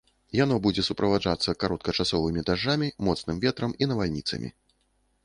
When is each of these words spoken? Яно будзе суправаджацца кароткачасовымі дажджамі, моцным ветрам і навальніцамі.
Яно 0.43 0.55
будзе 0.67 0.81
суправаджацца 0.87 1.55
кароткачасовымі 1.63 2.45
дажджамі, 2.49 2.87
моцным 3.09 3.35
ветрам 3.45 3.71
і 3.85 3.89
навальніцамі. 3.93 4.49